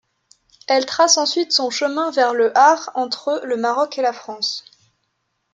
Elle 0.65 0.87
trace 0.87 1.19
ensuite 1.19 1.51
son 1.51 1.69
chemin 1.69 2.09
vers 2.09 2.33
le 2.33 2.57
art 2.57 2.89
entre 2.95 3.39
le 3.43 3.55
Maroc 3.55 3.99
et 3.99 4.01
la 4.01 4.13
France. 4.13 4.65